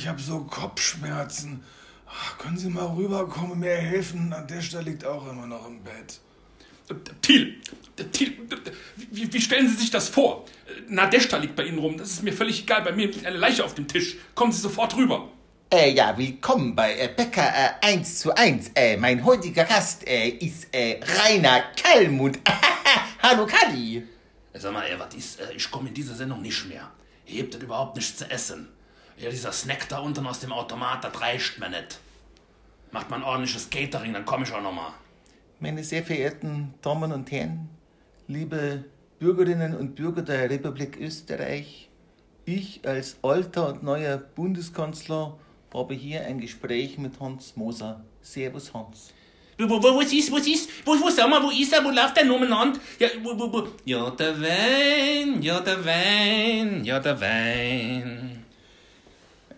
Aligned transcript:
Ich 0.00 0.08
habe 0.08 0.18
so 0.18 0.40
Kopfschmerzen. 0.44 1.62
Ach, 2.08 2.38
können 2.38 2.56
Sie 2.56 2.70
mal 2.70 2.86
rüberkommen, 2.86 3.58
mir 3.58 3.74
helfen? 3.74 4.30
Nadeshda 4.30 4.80
liegt 4.80 5.04
auch 5.04 5.30
immer 5.30 5.46
noch 5.46 5.68
im 5.68 5.84
Bett. 5.84 6.20
Thiel, 7.20 7.60
Thiel, 8.10 8.32
wie, 8.96 9.30
wie 9.30 9.40
stellen 9.42 9.68
Sie 9.68 9.74
sich 9.76 9.90
das 9.90 10.08
vor? 10.08 10.46
Nadeshda 10.88 11.36
liegt 11.36 11.54
bei 11.54 11.64
Ihnen 11.64 11.78
rum. 11.78 11.98
Das 11.98 12.12
ist 12.12 12.22
mir 12.22 12.32
völlig 12.32 12.62
egal. 12.62 12.80
Bei 12.80 12.92
mir 12.92 13.08
liegt 13.08 13.26
eine 13.26 13.36
Leiche 13.36 13.62
auf 13.62 13.74
dem 13.74 13.88
Tisch. 13.88 14.16
Kommen 14.34 14.52
Sie 14.52 14.62
sofort 14.62 14.96
rüber. 14.96 15.28
Äh, 15.70 15.92
ja, 15.92 16.16
willkommen 16.16 16.74
bei 16.74 16.96
äh, 16.96 17.10
Bäcker 17.14 17.52
äh, 17.82 17.86
1 17.86 18.20
zu 18.20 18.34
1. 18.34 18.70
Äh, 18.76 18.96
mein 18.96 19.22
heutiger 19.22 19.64
Gast 19.64 20.08
äh, 20.08 20.30
ist 20.30 20.68
äh, 20.72 20.98
Rainer 21.18 21.62
Kallmund. 21.76 22.38
Hallo 23.22 23.44
Kalli. 23.44 24.02
Sag 24.54 24.72
mal, 24.72 24.86
ey, 24.86 24.98
was 24.98 25.14
ist? 25.14 25.40
Äh, 25.40 25.52
ich 25.54 25.70
komme 25.70 25.88
in 25.88 25.94
diese 25.94 26.14
Sendung 26.14 26.40
nicht 26.40 26.66
mehr. 26.70 26.90
Ihr 27.26 27.42
habt 27.42 27.52
das 27.52 27.62
überhaupt 27.62 27.96
nichts 27.96 28.16
zu 28.16 28.30
essen. 28.30 28.79
Ja, 29.20 29.28
dieser 29.28 29.52
Snack 29.52 29.86
da 29.90 29.98
unten 29.98 30.26
aus 30.26 30.40
dem 30.40 30.50
Automat, 30.50 31.04
das 31.04 31.20
reicht 31.20 31.58
mir 31.58 31.68
nicht. 31.68 31.98
Macht 32.90 33.10
man 33.10 33.22
ordentliches 33.22 33.68
Catering, 33.68 34.14
dann 34.14 34.24
komme 34.24 34.44
ich 34.44 34.52
auch 34.52 34.62
nochmal. 34.62 34.92
Meine 35.58 35.84
sehr 35.84 36.02
verehrten 36.02 36.72
Damen 36.80 37.12
und 37.12 37.30
Herren, 37.30 37.68
liebe 38.28 38.84
Bürgerinnen 39.18 39.76
und 39.76 39.94
Bürger 39.94 40.22
der 40.22 40.48
Republik 40.48 40.98
Österreich, 40.98 41.90
ich 42.46 42.80
als 42.86 43.18
alter 43.20 43.68
und 43.68 43.82
neuer 43.82 44.16
Bundeskanzler 44.16 45.36
habe 45.74 45.94
hier 45.94 46.24
ein 46.24 46.40
Gespräch 46.40 46.96
mit 46.96 47.20
Hans 47.20 47.56
Moser. 47.56 48.02
Servus 48.22 48.72
Hans. 48.72 49.12
Wo, 49.58 49.68
wo, 49.68 49.82
wo, 49.82 50.00
was 50.00 50.10
ist, 50.14 50.32
was 50.32 50.46
ist, 50.46 50.70
wo, 50.86 50.92
wo, 50.92 51.10
sag 51.10 51.28
mal, 51.28 51.42
wo 51.42 51.50
ist 51.50 51.70
er, 51.74 51.84
wo 51.84 51.90
läuft 51.90 52.16
der 52.16 52.24
umeinander? 52.24 52.80
Ja, 52.98 53.08
wo, 53.22 53.38
wo, 53.38 53.52
wo, 53.52 53.68
ja, 53.84 54.08
der 54.10 54.40
Wein, 54.40 55.42
ja, 55.42 55.60
der 55.60 55.84
Wein, 55.84 56.82
ja, 56.84 56.98
der 56.98 57.20
Wein. 57.20 58.39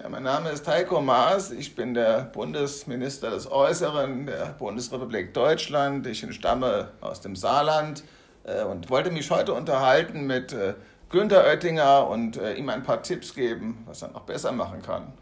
Ja, 0.03 0.08
mein 0.08 0.25
Name 0.25 0.50
ist 0.50 0.67
Heiko 0.67 1.00
Maas. 1.00 1.53
Ich 1.53 1.77
bin 1.77 1.95
der 1.95 2.22
Bundesminister 2.22 3.31
des 3.31 3.48
Äußeren 3.48 4.27
der 4.27 4.47
Bundesrepublik 4.59 5.33
Deutschland. 5.33 6.09
Ich 6.09 6.25
entstamme 6.25 6.91
aus 7.00 7.20
dem 7.20 7.36
Saarland 7.36 8.03
äh, 8.42 8.64
und 8.64 8.91
wollte 8.91 9.12
mich 9.12 9.31
heute 9.31 9.55
unterhalten 9.55 10.27
mit 10.27 10.53
äh, 10.53 10.75
Günther 11.09 11.44
Oettinger 11.44 12.09
und 12.09 12.36
äh, 12.36 12.55
ihm 12.55 12.69
ein 12.69 12.83
paar 12.83 13.05
Tipps 13.05 13.33
geben, 13.33 13.84
was 13.86 14.03
er 14.03 14.09
noch 14.09 14.22
besser 14.22 14.50
machen 14.50 14.83
kann. 14.83 15.12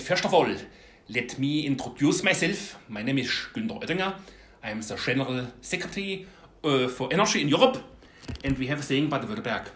First 0.00 0.24
of 0.24 0.34
all, 0.34 0.56
let 1.06 1.38
me 1.38 1.64
introduce 1.64 2.24
myself. 2.24 2.76
My 2.88 3.04
name 3.04 3.20
is 3.20 3.30
Günther 3.54 3.80
Oettinger. 3.80 4.14
I 4.64 4.72
am 4.72 4.82
the 4.82 4.96
General 4.96 5.46
Secretary 5.60 6.26
uh, 6.64 6.88
for 6.88 7.12
Energy 7.12 7.40
in 7.40 7.48
Europe. 7.48 7.78
And 8.42 8.58
we 8.58 8.68
have 8.68 8.80
a 8.80 8.82
saying 8.82 9.08
by 9.08 9.20
the 9.20 9.28
Württemberg. 9.28 9.66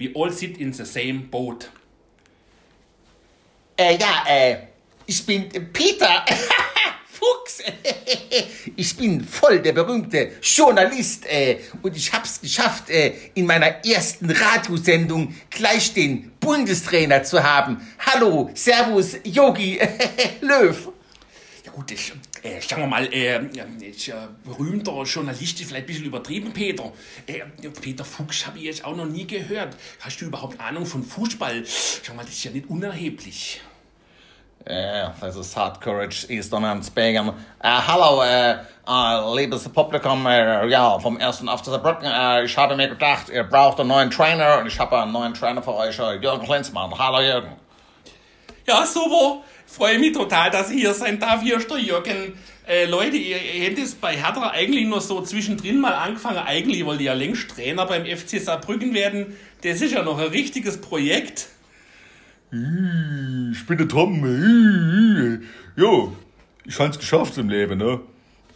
We 0.00 0.12
all 0.12 0.32
sit 0.32 0.58
in 0.58 0.72
the 0.72 0.84
same 0.84 1.28
boat. 1.30 1.70
Äh, 3.76 3.96
ja, 3.96 4.24
äh, 4.28 4.56
ich 5.06 5.26
bin 5.26 5.48
Peter 5.72 6.24
Fuchs. 7.06 7.58
ich 8.76 8.96
bin 8.96 9.24
voll 9.24 9.60
der 9.60 9.72
berühmte 9.72 10.32
Journalist 10.40 11.26
äh, 11.26 11.58
und 11.82 11.96
ich 11.96 12.12
hab's 12.12 12.40
geschafft, 12.40 12.88
äh, 12.90 13.12
in 13.34 13.46
meiner 13.46 13.84
ersten 13.84 14.30
Radiosendung 14.30 15.34
gleich 15.50 15.92
den 15.92 16.30
Bundestrainer 16.38 17.24
zu 17.24 17.42
haben. 17.42 17.80
Hallo, 17.98 18.50
Servus, 18.54 19.16
Yogi 19.24 19.80
Löw. 20.40 20.92
Ja 21.64 21.72
gut, 21.72 21.90
ich, 21.90 22.12
äh, 22.44 22.60
sagen 22.60 22.82
wir 22.82 22.86
mal, 22.86 23.06
äh, 23.12 23.36
äh, 23.36 23.40
berühmter 24.44 25.02
Journalist 25.02 25.60
ist 25.60 25.68
vielleicht 25.68 25.84
ein 25.84 25.86
bisschen 25.86 26.04
übertrieben, 26.04 26.52
Peter. 26.52 26.92
Äh, 27.26 27.40
Peter 27.80 28.04
Fuchs 28.04 28.46
habe 28.46 28.58
ich 28.58 28.64
jetzt 28.64 28.84
auch 28.84 28.94
noch 28.94 29.06
nie 29.06 29.26
gehört. 29.26 29.74
Hast 30.00 30.20
du 30.20 30.26
überhaupt 30.26 30.60
Ahnung 30.60 30.84
von 30.84 31.02
Fußball? 31.02 31.64
Schau 32.02 32.14
mal, 32.14 32.22
das 32.22 32.34
ist 32.34 32.44
ja 32.44 32.50
nicht 32.50 32.68
unerheblich. 32.68 33.62
Ja, 34.66 35.14
das 35.20 35.36
ist 35.36 35.56
Hard 35.56 35.80
Courage, 35.80 36.26
East 36.30 36.54
Speaking. 36.86 37.28
Äh, 37.28 37.32
hallo, 37.62 38.22
äh, 38.22 38.56
äh, 38.86 39.36
liebes 39.36 39.68
Publikum, 39.68 40.26
äh, 40.26 40.66
ja, 40.68 40.98
vom 40.98 41.18
ersten 41.18 41.48
auf 41.48 41.64
Saarbrücken. 41.64 42.06
Äh, 42.06 42.44
ich 42.44 42.56
habe 42.56 42.76
mir 42.76 42.88
gedacht, 42.88 43.28
ihr 43.28 43.44
braucht 43.44 43.80
einen 43.80 43.88
neuen 43.88 44.10
Trainer 44.10 44.58
und 44.60 44.66
ich 44.66 44.78
habe 44.78 45.00
einen 45.00 45.12
neuen 45.12 45.34
Trainer 45.34 45.62
für 45.62 45.74
euch, 45.74 45.98
äh, 45.98 46.16
Jürgen 46.16 46.44
Klinsmann. 46.44 46.96
Hallo, 46.98 47.20
Jürgen. 47.20 47.56
Ja, 48.66 48.86
super. 48.86 49.42
Freue 49.66 49.98
mich 49.98 50.12
total, 50.12 50.50
dass 50.50 50.70
ich 50.70 50.80
hier 50.80 50.94
sein 50.94 51.18
darf. 51.18 51.42
Hier 51.42 51.56
ist 51.56 51.70
der 51.70 51.78
Jürgen. 51.78 52.34
Äh, 52.66 52.86
Leute, 52.86 53.16
ihr, 53.16 53.36
ihr 53.36 53.64
hättet 53.64 53.84
es 53.84 53.94
bei 53.94 54.16
Hertha 54.16 54.50
eigentlich 54.50 54.86
nur 54.86 55.00
so 55.00 55.20
zwischendrin 55.20 55.80
mal 55.80 55.94
angefangen. 55.94 56.38
Eigentlich 56.38 56.84
wollte 56.84 57.02
ich 57.02 57.06
ja 57.06 57.14
längst 57.14 57.50
Trainer 57.50 57.84
beim 57.86 58.04
FC 58.06 58.40
Saarbrücken 58.40 58.94
werden. 58.94 59.36
Das 59.62 59.80
ist 59.80 59.92
ja 59.92 60.02
noch 60.02 60.18
ein 60.18 60.28
richtiges 60.28 60.80
Projekt. 60.80 61.48
Ich 62.50 63.66
bin 63.66 63.78
der 63.78 63.88
Tom. 63.88 65.40
Jo, 65.76 66.16
ich 66.64 66.78
hab's 66.78 66.98
geschafft 66.98 67.36
im 67.36 67.48
Leben, 67.48 67.78
ne? 67.78 68.00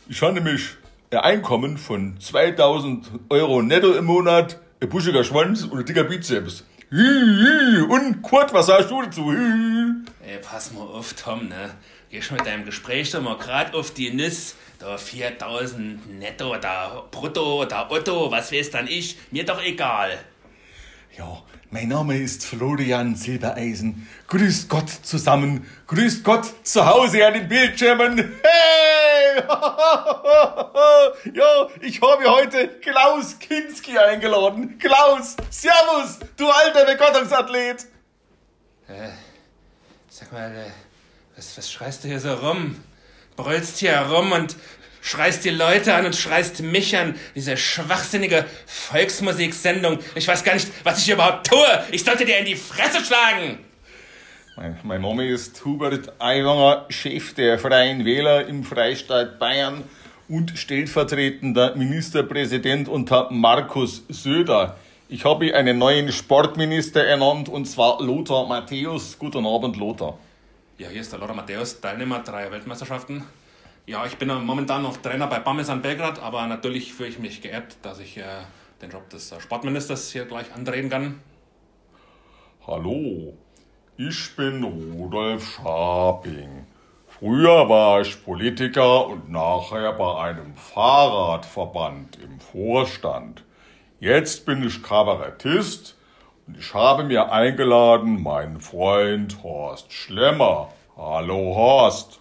Ich 0.09 0.23
habe 0.23 0.35
nämlich 0.35 0.77
ein 1.11 1.19
Einkommen 1.19 1.79
von 1.79 2.19
2000 2.21 3.11
Euro 3.29 3.61
netto 3.61 3.93
im 3.93 4.05
Monat, 4.05 4.61
ein 4.81 4.89
buschiger 4.89 5.25
Schwanz 5.25 5.65
und 5.65 5.81
ein 5.81 5.85
dicker 5.85 6.05
Bizeps. 6.05 6.65
Und 6.91 8.23
Kurt, 8.23 8.55
was 8.55 8.67
sagst 8.67 8.91
du 8.91 9.03
dazu? 9.03 9.35
Pass 10.51 10.73
mal 10.73 10.81
auf, 10.81 11.13
Tom, 11.13 11.49
ne? 11.49 11.75
Gehst 12.09 12.33
mit 12.33 12.47
deinem 12.47 12.65
Gespräch 12.65 13.11
doch 13.11 13.21
mal 13.21 13.37
grad 13.37 13.75
auf 13.75 13.91
die 13.91 14.11
Nuss. 14.11 14.55
Da 14.79 14.97
4000 14.97 16.19
netto, 16.19 16.57
da 16.57 17.05
brutto, 17.11 17.67
da 17.67 17.91
Otto, 17.91 18.31
was 18.31 18.51
weiß 18.51 18.71
dann 18.71 18.87
ich? 18.87 19.19
Mir 19.31 19.45
doch 19.45 19.63
egal. 19.63 20.19
Ja, 21.19 21.43
mein 21.69 21.89
Name 21.89 22.17
ist 22.17 22.47
Florian 22.47 23.15
Silbereisen. 23.15 24.09
Grüßt 24.29 24.71
Gott 24.71 24.89
zusammen. 24.89 25.67
Grüßt 25.87 26.25
Gott 26.25 26.47
zu 26.63 26.87
Hause 26.87 27.27
an 27.27 27.35
den 27.35 27.47
Bildschirmen. 27.47 28.17
Hey! 28.17 29.41
ja, 31.35 31.69
ich 31.83 32.01
habe 32.01 32.25
heute 32.25 32.69
Klaus 32.81 33.39
Kinski 33.39 33.99
eingeladen. 33.99 34.79
Klaus, 34.79 35.37
Servus, 35.51 36.21
du 36.39 36.49
alter 36.49 36.87
Begottungsathlet. 36.87 37.87
Äh, 38.89 39.11
sag 40.19 40.33
mal, 40.33 40.51
äh, 40.51 40.71
was, 41.37 41.57
was 41.57 41.71
schreist 41.71 42.03
du 42.03 42.09
hier 42.09 42.19
so 42.19 42.33
rum? 42.35 42.77
Brüllst 43.37 43.79
hier 43.79 43.93
herum 43.93 44.33
und 44.33 44.57
schreist 45.01 45.45
die 45.45 45.51
Leute 45.51 45.95
an 45.95 46.07
und 46.07 46.17
schreist 46.17 46.61
mich 46.61 46.97
an. 46.97 47.15
Diese 47.37 47.57
schwachsinnige 47.57 48.45
Volksmusiksendung. 48.67 50.01
Ich 50.17 50.27
weiß 50.27 50.43
gar 50.43 50.55
nicht, 50.55 50.69
was 50.83 50.99
ich 50.99 51.05
hier 51.05 51.15
überhaupt 51.15 51.47
tue. 51.47 51.85
Ich 51.93 52.03
sollte 52.03 52.25
dir 52.25 52.39
in 52.39 52.47
die 52.47 52.57
Fresse 52.57 53.05
schlagen. 53.05 53.61
Mein, 54.57 54.77
mein 54.83 55.03
Name 55.03 55.29
ist 55.29 55.65
Hubert 55.65 56.13
Aiwanger, 56.21 56.87
Chef 56.89 57.35
der 57.35 57.61
Freien 57.61 58.05
Wähler 58.05 58.49
im 58.49 58.65
Freistaat 58.65 59.39
Bayern 59.39 59.85
und 60.29 60.59
stellvertretender 60.59 61.77
Ministerpräsident 61.77 62.89
unter 62.89 63.31
Markus 63.31 64.03
Söder. 64.09 64.77
Ich 65.11 65.25
habe 65.25 65.55
einen 65.55 65.79
neuen 65.79 66.13
Sportminister 66.13 67.03
ernannt 67.03 67.49
und 67.49 67.65
zwar 67.65 68.03
Lothar 68.03 68.47
Matthäus. 68.47 69.19
Guten 69.19 69.47
Abend, 69.47 69.79
Lothar. 69.79 70.19
Ja, 70.77 70.91
hier 70.91 71.01
ist 71.01 71.11
der 71.11 71.19
Lothar 71.19 71.35
Matthäus, 71.35 71.81
Teilnehmer 71.81 72.19
dreier 72.19 72.51
Weltmeisterschaften. 72.51 73.25
Ja, 73.87 74.05
ich 74.05 74.19
bin 74.19 74.29
momentan 74.29 74.83
noch 74.83 74.99
Trainer 74.99 75.27
bei 75.27 75.39
Parmesan 75.39 75.81
Belgrad, 75.81 76.23
aber 76.23 76.47
natürlich 76.47 76.93
fühle 76.93 77.09
ich 77.09 77.19
mich 77.19 77.41
geehrt, 77.41 77.79
dass 77.81 78.01
ich 78.01 78.19
äh, 78.19 78.25
den 78.83 78.91
Job 78.91 79.09
des 79.09 79.33
äh, 79.33 79.41
Sportministers 79.41 80.13
hier 80.13 80.27
gleich 80.27 80.53
antreten 80.55 80.91
kann. 80.91 81.23
Hallo, 82.67 83.33
ich 83.97 84.37
bin 84.37 84.63
Rudolf 84.63 85.55
Scharping. 85.55 86.67
Früher 87.07 87.67
war 87.67 88.03
ich 88.03 88.23
Politiker 88.27 89.07
und 89.07 89.31
nachher 89.31 89.95
bei 89.95 90.21
einem 90.25 90.55
Fahrradverband 90.55 92.19
im 92.23 92.39
Vorstand. 92.41 93.43
Jetzt 94.01 94.47
bin 94.47 94.65
ich 94.65 94.81
Kabarettist 94.81 95.97
und 96.47 96.57
ich 96.57 96.73
habe 96.73 97.03
mir 97.03 97.33
eingeladen 97.33 98.23
meinen 98.23 98.61
Freund 98.61 99.43
Horst 99.43 99.93
Schlemmer. 99.93 100.73
Hallo 100.97 101.57
Horst. 101.57 102.21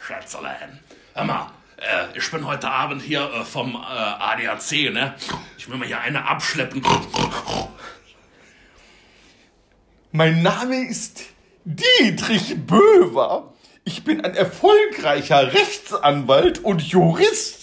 Schätzelein. 0.00 0.78
Hör 1.14 1.24
mal, 1.24 1.50
äh, 1.76 2.16
ich 2.16 2.30
bin 2.30 2.46
heute 2.46 2.70
Abend 2.70 3.02
hier 3.02 3.22
äh, 3.34 3.44
vom 3.44 3.74
äh, 3.74 3.78
ADAC, 3.78 4.92
ne? 4.92 5.16
Ich 5.58 5.68
will 5.68 5.76
mir 5.76 5.86
hier 5.86 6.00
eine 6.02 6.28
abschleppen. 6.28 6.80
Mein 10.12 10.40
Name 10.40 10.86
ist 10.88 11.24
Dietrich 11.64 12.64
Böver. 12.64 13.54
Ich 13.82 14.04
bin 14.04 14.24
ein 14.24 14.36
erfolgreicher 14.36 15.52
Rechtsanwalt 15.52 16.60
und 16.60 16.80
Jurist. 16.80 17.59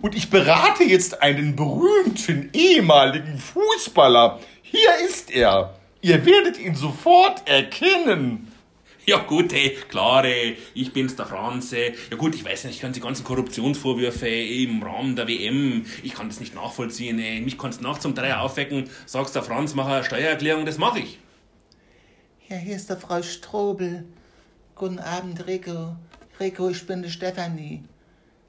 Und 0.00 0.14
ich 0.14 0.30
berate 0.30 0.84
jetzt 0.84 1.22
einen 1.22 1.54
berühmten 1.54 2.50
ehemaligen 2.52 3.38
Fußballer. 3.38 4.40
Hier 4.62 4.90
ist 5.06 5.30
er. 5.30 5.74
Ihr 6.00 6.24
werdet 6.24 6.58
ihn 6.58 6.74
sofort 6.74 7.46
erkennen. 7.48 8.48
Ja 9.04 9.18
gut, 9.18 9.52
ey, 9.52 9.76
klar, 9.88 10.24
ey, 10.24 10.56
ich 10.74 10.92
bin's, 10.92 11.16
der 11.16 11.26
Franz. 11.26 11.72
Ey. 11.72 11.94
Ja 12.10 12.16
gut, 12.16 12.34
ich 12.36 12.44
weiß 12.44 12.64
nicht, 12.64 12.76
ich 12.76 12.80
kann 12.80 12.92
die 12.92 13.00
ganzen 13.00 13.24
Korruptionsvorwürfe 13.24 14.28
ey, 14.28 14.64
im 14.64 14.82
Rahmen 14.82 15.16
der 15.16 15.26
WM, 15.26 15.84
ich 16.04 16.14
kann 16.14 16.28
das 16.28 16.38
nicht 16.38 16.54
nachvollziehen. 16.54 17.18
Ey. 17.18 17.40
Mich 17.40 17.58
kannst 17.58 17.80
du 17.80 17.84
nachts 17.84 18.06
um 18.06 18.14
drei 18.14 18.36
aufwecken, 18.36 18.88
sagst 19.06 19.34
der 19.34 19.42
Franz, 19.42 19.74
mach 19.74 19.86
eine 19.86 20.04
Steuererklärung, 20.04 20.66
das 20.66 20.78
mache 20.78 21.00
ich. 21.00 21.18
Ja, 22.48 22.56
hier 22.56 22.76
ist 22.76 22.90
der 22.90 22.96
Frau 22.96 23.22
Strobel. 23.22 24.04
Guten 24.76 25.00
Abend, 25.00 25.46
Rico. 25.46 25.96
Rico, 26.38 26.68
ich 26.68 26.86
bin 26.86 27.02
die 27.02 27.10
Stefanie. 27.10 27.82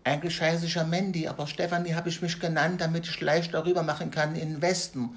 Eigentlich 0.03 0.41
heiße 0.41 0.65
ich 0.65 0.75
ja 0.75 0.83
Mandy, 0.83 1.27
aber 1.27 1.47
Stefanie 1.47 1.93
habe 1.93 2.09
ich 2.09 2.21
mich 2.21 2.39
genannt, 2.39 2.81
damit 2.81 3.05
ich 3.07 3.21
leicht 3.21 3.53
darüber 3.53 3.83
machen 3.83 4.11
kann 4.11 4.35
in 4.35 4.53
den 4.53 4.61
Westen. 4.61 5.11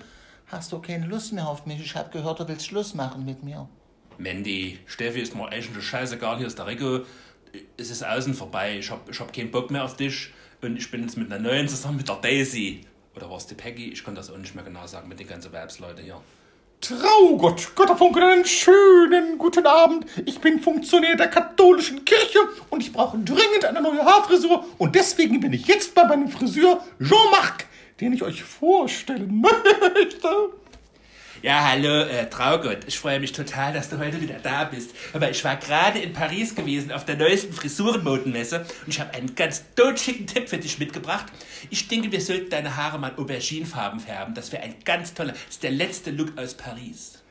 Hast 0.46 0.70
du 0.70 0.78
keine 0.80 1.06
Lust 1.06 1.32
mehr 1.32 1.48
auf 1.48 1.66
mich? 1.66 1.80
Ich 1.80 1.96
habe 1.96 2.10
gehört, 2.10 2.38
du 2.38 2.46
willst 2.46 2.66
Schluss 2.66 2.94
machen 2.94 3.24
mit 3.24 3.42
mir. 3.42 3.68
Mandy, 4.18 4.78
Steffi 4.86 5.20
ist 5.20 5.34
mir 5.34 5.48
eigentlich 5.48 5.84
scheißegal, 5.84 6.38
hier 6.38 6.46
ist 6.46 6.58
der 6.58 6.68
Rico. 6.68 7.00
Es 7.76 7.90
ist 7.90 8.04
außen 8.04 8.34
vorbei, 8.34 8.78
ich 8.78 8.90
hab, 8.90 9.08
ich 9.10 9.18
hab 9.18 9.32
keinen 9.32 9.50
Bock 9.50 9.70
mehr 9.70 9.84
auf 9.84 9.96
dich 9.96 10.32
und 10.62 10.76
ich 10.76 10.90
bin 10.90 11.02
jetzt 11.02 11.16
mit 11.16 11.32
einer 11.32 11.42
neuen 11.42 11.68
zusammen 11.68 11.96
mit 11.96 12.08
der 12.08 12.16
Daisy. 12.16 12.82
Oder 13.16 13.28
war 13.28 13.38
es 13.38 13.46
die 13.46 13.54
Peggy? 13.54 13.88
Ich 13.92 14.04
kann 14.04 14.14
das 14.14 14.30
auch 14.30 14.36
nicht 14.36 14.54
mehr 14.54 14.64
genau 14.64 14.86
sagen 14.86 15.08
mit 15.08 15.18
den 15.18 15.26
ganzen 15.26 15.52
Werbsleute 15.52 16.02
hier. 16.02 16.20
Traugott, 16.81 17.75
Götterfunken, 17.75 18.23
einen 18.23 18.44
schönen 18.44 19.38
guten 19.38 19.67
Abend. 19.67 20.05
Ich 20.26 20.40
bin 20.40 20.61
Funktionär 20.61 21.17
der 21.17 21.28
katholischen 21.28 22.05
Kirche 22.05 22.38
und 22.70 22.82
ich 22.82 22.93
brauche 22.93 23.19
dringend 23.19 23.64
eine 23.64 23.81
neue 23.81 24.05
Haarfrisur 24.05 24.64
und 24.78 24.94
deswegen 24.94 25.40
bin 25.40 25.52
ich 25.52 25.67
jetzt 25.67 25.94
bei 25.94 26.05
meinem 26.05 26.28
Friseur 26.28 26.84
Jean-Marc, 27.00 27.64
den 28.00 28.12
ich 28.12 28.23
euch 28.23 28.44
vorstellen 28.44 29.40
möchte. 29.94 30.28
Ja, 31.46 31.62
hallo, 31.62 32.00
äh, 32.00 32.28
Traugott. 32.28 32.78
Ich 32.88 32.98
freue 32.98 33.20
mich 33.20 33.31
total, 33.31 33.72
dass 33.72 33.88
du 33.88 33.98
heute 33.98 34.20
wieder 34.20 34.40
da 34.43 34.64
bist. 34.64 34.90
Aber 35.12 35.31
ich 35.31 35.44
war 35.44 35.54
gerade 35.54 36.00
in 36.00 36.12
Paris 36.12 36.56
gewesen 36.56 36.90
auf 36.90 37.04
der 37.04 37.14
neuesten 37.14 37.52
Frisurenmodenmesse 37.52 38.62
und 38.62 38.88
ich 38.88 38.98
habe 38.98 39.14
einen 39.14 39.32
ganz 39.37 39.62
totschicken 39.76 40.26
Tipp 40.26 40.48
für 40.48 40.58
dich 40.58 40.81
mitgebracht. 40.81 41.26
Ich 41.70 41.87
denke, 41.87 42.10
wir 42.10 42.20
sollten 42.20 42.50
deine 42.50 42.76
Haare 42.76 42.98
mal 42.98 43.12
auberginenfarben 43.16 44.00
färben. 44.00 44.34
Das 44.34 44.50
wäre 44.50 44.64
ein 44.64 44.75
ganz 44.84 45.14
toller, 45.14 45.34
das 45.34 45.40
ist 45.50 45.62
der 45.62 45.70
letzte 45.70 46.10
Look 46.10 46.37
aus 46.37 46.54
Paris. 46.54 47.22